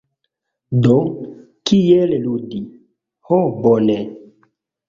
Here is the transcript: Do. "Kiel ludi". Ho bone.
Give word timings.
Do. 0.85 0.95
"Kiel 1.71 2.15
ludi". 2.23 2.63
Ho 3.29 3.39
bone. 3.61 3.99